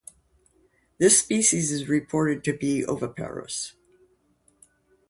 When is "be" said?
2.57-2.83